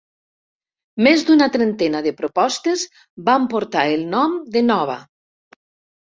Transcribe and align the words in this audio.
Més 1.07 1.25
d'una 1.25 1.47
trentena 1.55 1.99
de 2.07 2.13
propostes 2.21 2.85
van 3.27 3.45
portar 3.51 3.83
el 3.97 4.07
nom 4.15 4.33
de 4.57 4.65
Nova. 4.71 4.97